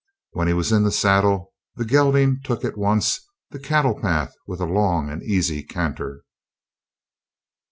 When 0.31 0.47
he 0.47 0.55
was 0.55 0.71
in 0.71 0.81
the 0.81 0.91
saddle, 0.91 1.53
the 1.75 1.85
gelding 1.85 2.41
took 2.43 2.65
at 2.65 2.75
once 2.75 3.19
the 3.51 3.59
cattle 3.59 4.01
path 4.01 4.33
with 4.47 4.59
a 4.59 4.65
long 4.65 5.11
and 5.11 5.21
easy 5.21 5.61
canter. 5.61 6.23